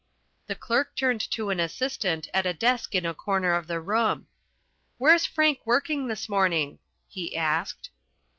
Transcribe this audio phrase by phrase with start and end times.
[0.47, 4.25] The clerk turned to an assistant at a desk in a corner of the room.
[4.97, 7.91] "Where's Frank working this morning?" he asked.